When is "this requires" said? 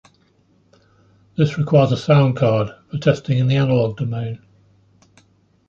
1.37-1.91